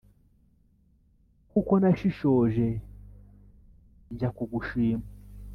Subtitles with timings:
[1.51, 2.67] Kuko nashishoje
[4.11, 5.05] njya kugushima